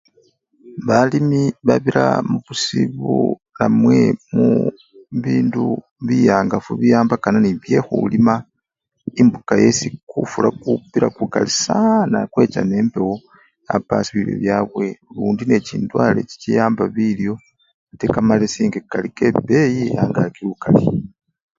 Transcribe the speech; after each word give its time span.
Balimi 0.87 1.41
babira 1.67 2.05
mubusibu 2.29 3.15
namwe 3.57 3.97
mu 4.33 4.47
bindu 5.23 5.65
biyangafu 6.07 6.71
biyambakana 6.81 7.37
nibyekhulima 7.41 8.33
embuka 9.21 9.53
esi 9.67 9.87
kufula 10.11 10.49
kupila 10.61 11.07
kukali 11.17 11.51
saana 11.63 12.19
kwecha 12.31 12.61
nembewo 12.69 13.13
yapasi 13.69 14.09
bilyo 14.15 14.35
byabwe 14.43 14.85
lundi 15.15 15.43
nechindwale 15.45 16.19
chichiwamba 16.29 16.83
bilyo 16.95 17.33
ate 17.93 18.05
kamalesi 18.13 18.59
nga 18.67 18.79
kali 18.91 19.09
kebeyi 19.17 19.81
ye-angaki 19.89 20.41
lukali. 20.47 20.83